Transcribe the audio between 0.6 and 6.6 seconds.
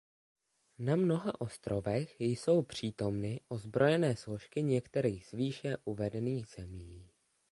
Na mnoha ostrovech jsou přítomny ozbrojené složky některých z výše uvedených